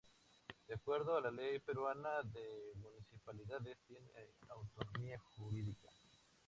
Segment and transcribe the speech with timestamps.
[0.67, 5.89] De acuerdo a la ley peruana de municipalidades tiene autonomía jurídica.